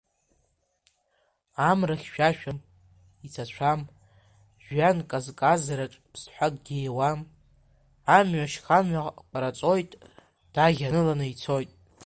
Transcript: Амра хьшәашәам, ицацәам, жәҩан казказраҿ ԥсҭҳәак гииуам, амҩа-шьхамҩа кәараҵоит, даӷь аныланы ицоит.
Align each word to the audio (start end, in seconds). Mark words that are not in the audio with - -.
Амра 1.69 1.95
хьшәашәам, 2.01 2.57
ицацәам, 3.25 3.81
жәҩан 4.63 4.97
казказраҿ 5.09 5.93
ԥсҭҳәак 6.11 6.53
гииуам, 6.65 7.19
амҩа-шьхамҩа 8.17 9.01
кәараҵоит, 9.29 9.91
даӷь 10.53 10.81
аныланы 10.87 11.25
ицоит. 11.33 11.71